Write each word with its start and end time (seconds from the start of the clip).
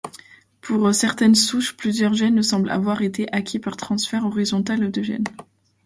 Pour 0.61 0.95
certaines 0.95 1.35
souches, 1.35 1.77
plusieurs 1.77 2.15
gènes 2.15 2.41
semblent 2.41 2.71
avoir 2.71 3.03
été 3.03 3.31
acquis 3.31 3.59
par 3.59 3.77
transfert 3.77 4.25
horizontal 4.25 4.89
de 4.89 5.03
gènes. 5.03 5.25